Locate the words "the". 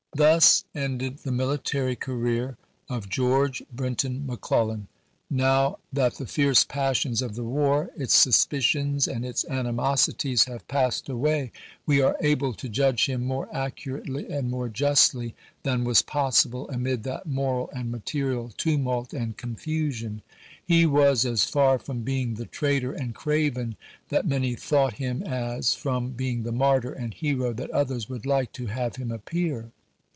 1.19-1.31, 6.15-6.25, 7.35-7.45, 22.33-22.45, 26.43-26.51